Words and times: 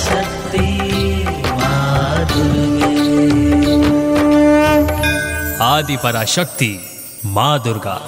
शक्ति 0.00 0.66
आदि 5.62 5.96
पराशक्ति 5.96 6.72
माँ 7.26 7.58
दुर्गा। 7.62 8.00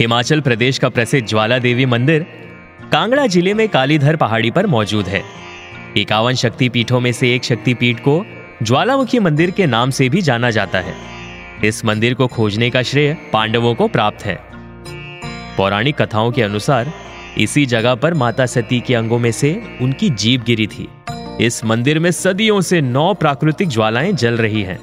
हिमाचल 0.00 0.40
प्रदेश 0.40 0.78
का 0.78 0.88
प्रसिद्ध 0.88 1.26
ज्वाला 1.28 1.58
देवी 1.58 1.86
मंदिर 1.86 2.26
कांगड़ा 2.92 3.26
ज़िले 3.26 3.54
में 3.54 3.68
कालीधर 3.68 4.16
पहाड़ी 4.16 4.50
पर 4.50 4.66
मौजूद 4.66 5.08
है। 5.08 5.22
इक्यावन 5.96 6.34
शक्तिपीठों 6.34 7.00
में 7.00 7.12
से 7.12 7.34
एक 7.34 7.44
शक्तिपीठ 7.44 8.00
को 8.00 8.24
ज्वालामुखी 8.62 9.18
मंदिर 9.18 9.50
के 9.50 9.66
नाम 9.66 9.90
से 9.90 10.08
भी 10.08 10.22
जाना 10.22 10.50
जाता 10.50 10.78
है। 10.78 10.94
इस 11.64 11.84
मंदिर 11.84 12.14
को 12.14 12.26
खोजने 12.26 12.70
का 12.70 12.82
श्रेय 12.82 13.12
पांडवों 13.32 13.74
को 13.74 13.88
प्राप्त 13.88 14.24
है। 14.24 14.38
पौराणिक 15.56 16.00
कथाओं 16.02 16.30
के 16.32 16.42
अनुसार 16.42 16.92
इसी 17.38 17.66
जगह 17.66 17.94
पर 17.94 18.14
माता 18.14 18.46
सती 18.46 18.80
के 18.80 18.94
अंगों 18.94 19.18
में 19.18 19.32
से 19.32 19.78
उनकी 19.80 20.10
जीप 20.10 20.44
गिरी 20.44 20.66
थी। 20.66 20.88
इस 21.40 21.64
मंदिर 21.64 21.98
में 21.98 22.10
सदियों 22.10 22.60
से 22.60 22.80
नौ 22.80 23.14
प्राकृतिक 23.14 23.68
ज्वालाएँ 23.68 24.12
जल 24.12 24.34
रही 24.34 24.62
हैं 24.62 24.80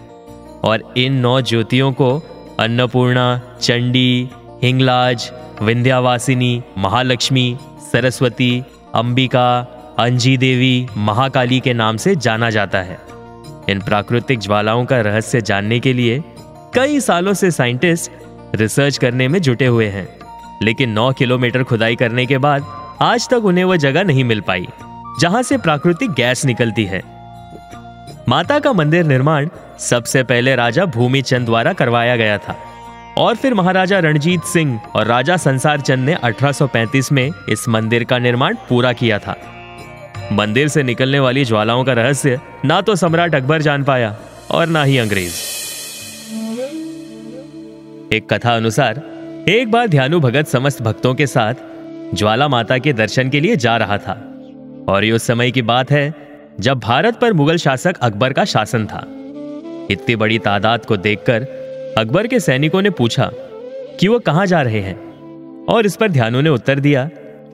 और 0.64 0.94
इन 0.98 1.14
नौ 1.14 1.42
ज्योतियों 1.42 1.92
को 1.92 2.22
अन्नपूर्णा, 2.60 3.42
चंडी, 3.62 4.30
हिंगलाज, 4.64 5.32
विंध्यावासिनी, 5.62 6.64
महालक्ष्मी, 6.78 7.58
सरस्वती, 7.92 8.64
अंबिका 8.96 9.76
अंजी 10.00 10.38
देवी 10.38 10.88
महाकाली 10.98 11.60
के 11.60 11.74
नाम 11.74 11.98
से 11.98 12.16
जाना 12.16 12.50
जाता 12.50 12.78
है। 12.78 13.00
इन 13.70 13.82
प्राकृतिक 13.82 14.40
ज्वालाओं 14.40 14.86
का 14.86 15.02
रहस्य 15.02 15.42
जानने 15.42 15.80
के 15.80 15.94
लिए 15.94 16.24
कई 16.76 17.00
सालों 17.00 17.34
से 17.34 17.52
साइंटिस्ट 17.52 18.12
रिसर्च 18.56 18.98
करने 18.98 19.28
में 19.28 19.42
जुटे 19.42 19.66
हुए 19.66 19.88
हैं। 19.88 20.19
लेकिन 20.62 20.90
9 20.90 21.12
किलोमीटर 21.14 21.64
खुदाई 21.64 21.96
करने 21.96 22.26
के 22.26 22.38
बाद, 22.38 22.66
आज 23.02 23.28
तक 23.30 23.46
उन्हें 23.46 23.64
वह 23.64 23.78
जगह 23.78 24.04
नहीं 24.04 24.24
मिल 24.24 24.42
पाई, 24.42 24.68
जहाँ 25.22 25.42
से 25.44 25.58
प्राकृतिक 25.58 26.12
गैस 26.12 26.46
निकलती 26.46 26.86
है। 26.86 27.02
माता 28.30 28.60
का 28.60 28.74
मंदिर 28.74 29.06
निर्माण 29.06 29.48
सबसे 29.80 30.24
पहले 30.24 30.56
राजा 30.56 30.86
भूमिचंद 30.86 31.46
द्वारा 31.46 31.74
करवाया 31.74 32.16
गया 32.16 32.38
था, 32.38 32.56
और 33.18 33.36
फिर 33.36 33.54
महाराजा 33.54 34.00
रणजीत 34.00 34.44
सिंह 34.44 34.80
और 34.96 35.06
राजा 35.08 35.38
संसार 35.38 35.82
चंद 35.82 36.06
ने 36.06 36.16
1835 36.16 37.12
में 37.12 37.30
इस 37.50 37.68
मंदिर 37.70 38.04
का 38.04 38.18
निर्माण 38.18 38.56
पूरा 38.70 38.94
किया 38.94 39.20
था। 39.20 39.36
मंदिर 40.34 40.68
से 40.68 40.84
निकलने 40.84 41.20
वाली 41.20 41.46
ज्वालाओं 41.46 41.84
का 41.84 41.94
रहस्य 41.94 42.40
ना 42.66 42.82
तो 42.82 42.96
सम्राट 42.96 43.36
अकबर 43.36 43.62
जान 43.62 43.84
पाया 43.84 44.16
और 44.52 44.68
ना 44.68 44.84
ही 44.84 44.98
अंग्रेज़। 44.98 45.36
एक 48.14 48.28
कथा 48.34 48.56
अनुसार 48.56 49.02
एक 49.48 49.72
बार 49.72 49.88
ध्यानु 49.88 50.20
भगत 50.20 50.48
समस्त 50.48 50.82
भक्तों 50.82 51.16
के 51.16 51.28
साथ 51.28 51.54
ज्वाला 52.14 52.48
माता 52.48 52.78
के 52.78 52.94
दर्शन 52.94 53.30
के 53.30 53.40
लिए 53.40 53.56
जा 53.56 53.78
रहा 53.78 53.98
था। 53.98 54.36
और 54.88 55.04
ये 55.04 55.12
उस 55.12 55.24
समय 55.24 55.52
की 55.52 55.62
बात 55.62 55.92
है, 55.92 56.14
जब 56.60 56.80
भारत 56.80 57.20
पर 57.20 57.34
मुगल 57.34 57.58
शासक 57.58 57.96
अकबर 58.02 58.34
का 58.34 58.46
शासन 58.46 58.86
था। 58.86 59.06
इतनी 59.92 60.16
बड़ी 60.16 60.40
तादाद 60.40 60.86
को 60.86 60.98
देखकर 60.98 61.42
अकबर 61.98 62.28
के 62.28 62.40
सैनिकों 62.40 62.82
ने 62.82 62.90
पूछा 62.90 63.32
कि 64.00 64.08
वो 64.08 64.20
कहाँ 64.20 64.46
जा 64.46 64.62
रहे 64.62 64.80
हैं? 64.80 65.10
और 65.66 65.86
इस 65.86 65.96
पर 65.96 66.10
ध्यानु 66.10 66.42
ने 66.42 66.50
उत्तर 66.50 66.80
दिया 66.80 67.10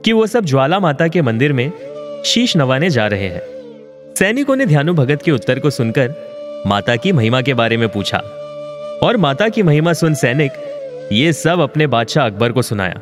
कि 0.06 0.14
वो 0.14 0.28
सब 0.28 0.46
ज्वाला 0.46 0.80
माता 0.80 1.08
के 1.08 1.22
मंदिर 1.22 1.54
में 1.54 1.72
शीश 2.26 2.58
नवाने 2.58 2.90
जा 2.90 3.08
रहे 3.08 3.28
हैं। 3.28 3.42
सैनिकों 4.20 4.56
ने 4.56 4.66
ध्यानु 4.66 4.94
भगत 4.94 5.22
के 5.22 5.32
उत्तर 5.32 5.60
को 5.60 5.70
सुनकर 5.70 6.14
माता 6.68 6.96
की 6.96 7.12
महिमा 7.12 7.42
के 7.42 7.54
बारे 7.54 7.78
में 7.78 7.90
पूछा। 7.90 8.18
और 9.04 9.18
माता 9.18 9.50
की 9.50 9.64
महिमा 9.64 9.94
सुन 9.94 10.14
सैनिक 10.14 10.52
ये 11.14 11.34
सब 11.34 11.60
अपने 11.60 11.88
बादशाह 11.88 12.26
अकबर 12.26 12.52
को 12.52 12.62
सुनाया। 12.62 13.02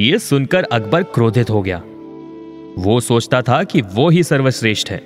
ये 0.00 0.18
सुनकर 0.18 0.62
अकबर 0.62 1.02
क्रोधित 1.02 1.50
हो 1.50 1.62
गया। 1.62 1.82
वो 2.78 3.00
सोचता 3.00 3.42
था 3.42 3.64
कि 3.64 3.82
वो 3.82 4.08
ही 4.08 4.22
सर्वश्रेष्ठ 4.22 4.90
है। 4.90 4.98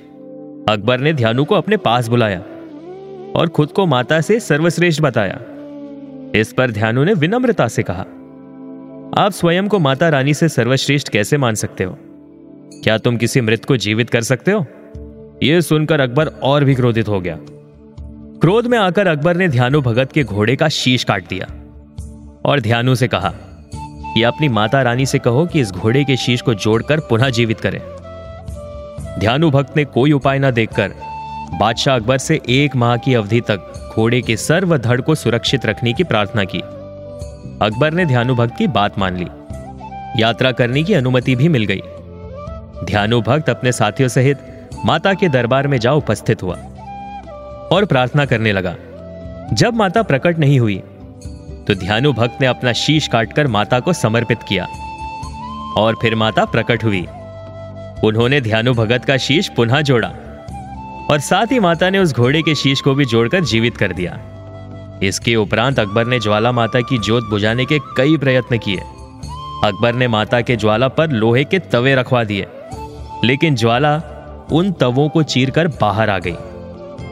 अकबर 0.69 1.01
ने 1.01 1.13
ध्यानु 1.13 1.45
को 1.45 1.55
अपने 1.55 1.77
पास 1.77 2.09
बुलाया 2.09 2.39
और 3.37 3.49
खुद 3.49 3.69
को 3.69 3.87
माता 3.87 4.21
से 4.21 4.41
सर्वश्रेष्ठ 4.41 5.03
बताया। 5.03 5.41
इस 6.35 6.53
पर 6.53 6.71
ध्यानु 6.71 7.05
ने 7.05 7.15
विनम्रता 7.15 7.69
से 7.69 7.83
कहा, 7.83 8.03
आप 9.25 9.33
स्वयं 9.33 9.69
को 9.69 9.79
माता 9.79 10.09
रानी 10.09 10.35
से 10.35 10.49
सर्वश्रेष्ठ 10.49 11.09
कैसे 11.09 11.37
मान 11.37 11.55
सकते 11.55 11.85
हो? 11.85 11.99
क्या 12.85 12.99
तुम 12.99 13.17
किसी 13.17 13.41
मृत 13.41 13.65
को 13.65 13.77
जीवित 13.77 14.11
कर 14.11 14.21
सकते 14.21 14.51
हो? 14.51 14.67
यह 15.43 15.61
सुनकर 15.61 16.01
अकबर 16.01 16.27
और 16.27 16.65
भी 16.65 16.75
क्रोधित 16.75 17.09
हो 17.09 17.21
गया। 17.21 17.39
क्रोध 18.41 18.67
में 18.67 18.79
आकर 18.79 19.07
अकबर 19.07 19.37
ने 19.37 19.49
ध्यानु 19.49 19.81
भगत 19.81 20.13
के 20.13 20.25
घोड़े 20.25 20.57
का 20.57 20.69
शीश 20.69 21.05
काट 21.05 21.29
दिया। 21.29 21.61
और 22.45 22.61
ध्यानु 22.61 22.95
से 22.95 23.09
कहा 23.09 23.33
कि 24.15 24.23
अपनी 24.23 24.49
माता 24.49 24.83
रानी 24.83 25.07
से 25.07 25.19
कहो 25.19 25.47
कि 25.47 25.61
इस 25.61 25.71
घोड़े 25.73 26.05
के 26.05 26.17
शीश 26.17 26.41
को 26.41 26.55
जोड़कर 26.55 27.01
पुनः 27.01 27.29
जीवित 27.29 27.61
करें। 27.61 27.81
ध्यानु 29.19 29.51
भक्त 29.51 29.77
ने 29.77 29.85
कोई 29.85 30.13
उपाय 30.13 30.39
न 30.39 30.51
देखकर 30.51 30.93
बादशाह 31.61 31.97
अकबर 31.97 32.19
से 32.19 32.41
एक 32.49 32.77
माह 32.77 32.97
की 32.97 33.15
अवधि 33.15 33.41
तक 33.41 33.93
घोड़े 33.97 34.23
के 34.23 34.37
सर्व 34.37 34.77
धड़ 34.79 35.01
को 35.01 35.15
सुरक्षित 35.15 35.67
रखने 35.67 35.93
की 35.93 36.05
प्रार्थना 36.05 36.45
की। 36.45 36.61
अकबर 37.63 37.93
ने 37.93 38.07
ध्यानु 38.07 38.35
भक्त 38.35 38.57
की 38.57 38.67
बात 38.67 38.99
मान 38.99 39.17
ली। 39.17 39.27
यात्रा 40.23 40.53
करने 40.53 40.83
की 40.83 40.95
अनुमति 40.95 41.37
भी 41.37 41.49
मिल 41.49 41.65
गई। 41.65 41.83
ध्यानु 42.85 43.21
भक्त 43.21 43.51
अपने 43.51 43.73
साथियों 43.73 44.09
सहित 44.09 44.39
माता 44.85 45.15
के 45.15 45.29
दरबार 45.29 45.69
में 45.69 45.79
जा 45.79 45.93
उपस्थित 45.93 46.43
हुआ 46.43 46.55
और 47.73 47.85
प्रार्थना 47.85 48.25
करने 48.25 48.53
लगा। 48.53 48.75
जब 49.53 49.75
माता 49.75 50.03
प्रकट 50.03 50.39
नहीं 50.39 50.61
हुई 50.61 50.83
तो 51.69 51.75
ध्यानु 51.75 52.13
भक्त 52.13 52.41
ने 52.41 52.47
अपना 52.47 52.73
शीश 52.73 53.09
काटकर 53.09 53.47
माता 53.47 53.81
को 53.81 53.93
समर्पित 53.93 54.39
किया। 54.49 54.69
और 55.77 55.97
फिर 56.03 56.15
माता 56.15 56.45
प्रकट 56.45 56.85
हुई। 56.85 57.07
उन्होंने 58.05 58.41
ध्यानु 58.41 58.75
भगत 58.75 59.05
का 59.05 59.17
शीश 59.17 59.49
पुनः 59.49 59.81
जोड़ा। 59.81 60.09
और 61.11 61.21
साथ 61.21 61.53
ही 61.53 61.59
माता 61.59 61.91
ने 61.91 61.99
उस 61.99 62.15
घोड़े 62.15 62.43
के 62.43 62.55
शीश 62.55 62.81
को 62.81 62.95
भी 62.95 63.05
जोड़कर 63.05 63.45
जीवित 63.45 63.77
कर 63.77 63.93
दिया। 63.93 64.19
इसके 65.03 65.37
उपरांत 65.37 65.79
अकबर 65.79 66.07
ने 66.07 66.21
ज्वाला 66.21 66.53
माता 66.53 66.81
की 66.81 66.99
जोत 66.99 67.25
बुझाने 67.31 67.65
के 67.65 67.79
कई 67.79 68.17
प्रयत्न 68.17 68.59
किए। 68.59 68.79
अकबर 69.65 69.95
ने 69.95 70.09
माता 70.09 70.41
के 70.41 70.57
ज्वाला 70.57 70.89
पर 70.89 71.11
लोहे 71.11 71.45
के 71.45 71.59
तवे 71.59 71.95
रखवा 71.95 72.25
दिए। 72.25 72.47
लेकिन 73.25 73.55
ज्वाला 73.55 74.03
उन 74.53 74.73
तवों 74.73 75.09
को 75.09 75.23
चीरकर 75.23 75.69
बाहर 75.69 76.11
आ 76.11 76.19
गई। 76.19 76.37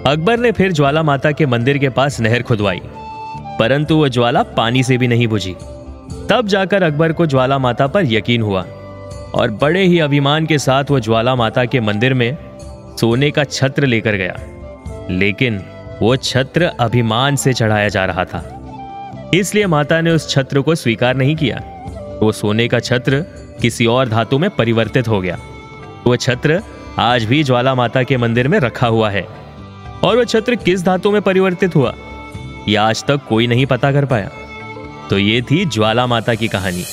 अकबर 0.07 0.39
ने 0.39 0.53
फिर 0.53 0.73
ज्वाला 0.73 1.03
माता 1.03 1.33
के 1.33 1.47
मंदिर 1.47 1.79
के 1.79 1.89
पास 1.89 2.21
नहर 2.21 2.43
खुदवाई। 2.43 2.81
परंतु 3.63 3.97
वह 3.97 4.09
ज्वाला 4.09 4.43
पानी 4.43 4.83
से 4.83 4.99
भी 4.99 5.09
नहीं 5.09 5.27
बुझी। 5.27 5.57
तब 6.31 6.43
जाकर 6.47 6.83
अकबर 6.83 7.13
को 7.13 7.27
ज्वाला 7.27 7.59
माता 7.59 7.87
पर 7.87 8.05
यकीन 8.05 8.43
हुआ 8.43 8.63
और 9.35 9.51
बड़े 9.63 9.85
ही 9.85 9.99
अभिमान 9.99 10.47
के 10.47 10.59
साथ 10.59 10.85
वह 10.91 10.99
ज्वाला 10.99 11.35
माता 11.35 11.65
के 11.65 11.81
मंदिर 11.81 12.15
में 12.15 12.39
सोने 13.01 13.31
का 13.31 13.45
छत्र 13.45 13.87
लेकर 13.87 14.13
गया। 14.13 14.35
लेकिन 15.11 15.63
वो 16.03 16.17
छत्र 16.17 16.63
अभिमान 16.63 17.37
से 17.37 17.53
चढ़ाया 17.53 17.89
जा 17.89 18.05
रहा 18.05 18.25
था। 18.25 18.43
इसलिए 19.35 19.67
माता 19.67 20.01
ने 20.01 20.11
उस 20.11 20.31
छत्र 20.31 20.61
को 20.61 20.75
स्वीकार 20.75 21.17
नहीं 21.17 21.37
किया। 21.37 21.63
वो 22.23 22.33
सोने 22.33 22.69
का 22.69 22.81
छत्र 22.81 23.25
किसी 23.63 23.87
और 23.87 24.09
धातु 24.09 24.39
में 24.39 24.51
परिवर्तित 24.51 25.09
हो 25.09 25.21
गया। 25.21 25.39
वह 26.07 26.17
छत्र 26.17 26.63
आज 26.99 27.25
भी 27.25 27.45
ज्वाला 27.45 27.75
माता 27.75 28.03
के 28.03 28.17
मंदिर 28.17 28.49
में 28.49 28.59
रखा 28.59 28.87
हुआ 28.87 29.11
है। 29.11 29.27
और 30.05 30.17
वह 30.17 30.25
छत्र 30.25 30.55
किस 30.55 30.85
धातु 30.85 31.11
में 31.11 31.23
परिवर्तित 31.23 31.77
हुआ? 31.77 31.95
यह 32.69 32.83
आज 32.83 33.05
तक 33.05 33.21
कोई 33.29 33.47
नहीं 33.47 33.67
पता 33.67 33.93
कर 33.93 34.05
पाया। 34.05 34.31
तो 35.11 35.19
ये 35.19 35.43
थी 35.43 35.65
ज्वाला 35.65 36.07
माता 36.07 36.35
की 36.35 36.49
कहानी। 36.49 36.85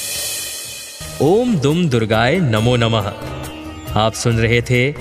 ओम 1.22 1.56
दुम 1.56 1.90
दुर्गाए 1.90 2.40
नमो 2.40 2.76
नमः। 2.76 3.12
आप 3.96 4.14
सुन 4.14 4.38
रहे 4.38 4.62
थे 4.62 4.96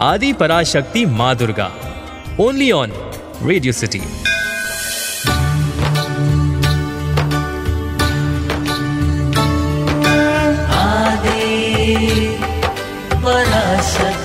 आदि 0.00 0.32
पराशक्ति 0.32 1.06
माँ 1.06 1.36
Durga 1.36 1.72
only 2.40 2.70
on 2.72 2.92
Radio 3.42 3.72
City 3.72 4.00
Parashakti 13.24 14.15